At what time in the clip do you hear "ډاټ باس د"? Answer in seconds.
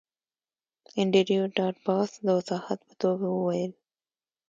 1.55-2.27